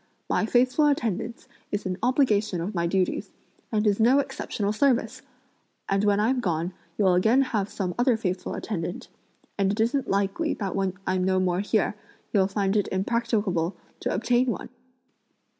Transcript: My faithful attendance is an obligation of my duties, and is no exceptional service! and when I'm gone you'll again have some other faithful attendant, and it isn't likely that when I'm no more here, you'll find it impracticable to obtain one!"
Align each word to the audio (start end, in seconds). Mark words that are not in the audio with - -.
My 0.27 0.47
faithful 0.47 0.87
attendance 0.87 1.47
is 1.71 1.85
an 1.85 1.99
obligation 2.01 2.59
of 2.59 2.73
my 2.73 2.87
duties, 2.87 3.29
and 3.71 3.85
is 3.85 3.99
no 3.99 4.17
exceptional 4.17 4.73
service! 4.73 5.21
and 5.87 6.03
when 6.03 6.19
I'm 6.19 6.39
gone 6.39 6.73
you'll 6.97 7.13
again 7.13 7.43
have 7.43 7.69
some 7.69 7.93
other 7.99 8.17
faithful 8.17 8.55
attendant, 8.55 9.09
and 9.59 9.71
it 9.71 9.79
isn't 9.79 10.09
likely 10.09 10.55
that 10.55 10.75
when 10.75 10.93
I'm 11.05 11.23
no 11.23 11.39
more 11.39 11.59
here, 11.59 11.93
you'll 12.33 12.47
find 12.47 12.75
it 12.75 12.87
impracticable 12.91 13.75
to 13.99 14.11
obtain 14.11 14.47
one!" 14.47 14.69